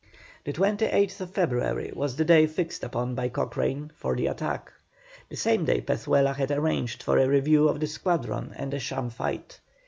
[0.45, 4.73] The 28th February was the day fixed upon by Cochrane for the attack;
[5.29, 9.11] the same Day Pezuela had arranged for a review of the squadron and a sham
[9.11, 9.59] fight.